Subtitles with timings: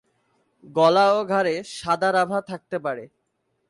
[0.63, 3.03] গলা ও ঘাড়ে সাদার আভা থাকতে পারে।